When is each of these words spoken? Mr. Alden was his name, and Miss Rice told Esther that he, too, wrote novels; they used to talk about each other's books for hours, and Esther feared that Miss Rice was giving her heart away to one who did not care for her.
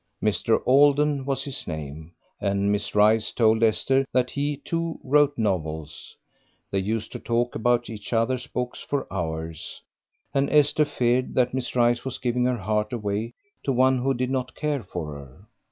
Mr. 0.19 0.59
Alden 0.65 1.25
was 1.25 1.43
his 1.43 1.67
name, 1.67 2.11
and 2.39 2.71
Miss 2.71 2.95
Rice 2.95 3.31
told 3.31 3.61
Esther 3.61 4.03
that 4.11 4.31
he, 4.31 4.57
too, 4.57 4.99
wrote 5.03 5.37
novels; 5.37 6.15
they 6.71 6.79
used 6.79 7.11
to 7.11 7.19
talk 7.19 7.53
about 7.53 7.87
each 7.87 8.11
other's 8.11 8.47
books 8.47 8.81
for 8.81 9.05
hours, 9.13 9.83
and 10.33 10.49
Esther 10.49 10.85
feared 10.85 11.35
that 11.35 11.53
Miss 11.53 11.75
Rice 11.75 12.03
was 12.03 12.17
giving 12.17 12.45
her 12.45 12.57
heart 12.57 12.91
away 12.91 13.35
to 13.63 13.71
one 13.71 13.99
who 13.99 14.15
did 14.15 14.31
not 14.31 14.55
care 14.55 14.81
for 14.81 15.13
her. 15.19 15.47